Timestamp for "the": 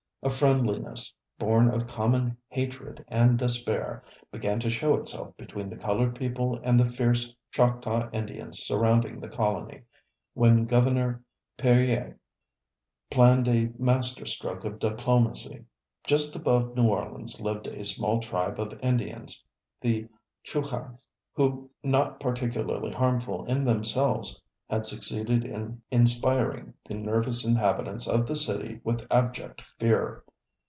5.67-5.75, 6.79-6.85, 9.19-9.27, 19.81-20.07, 26.87-26.93, 28.25-28.37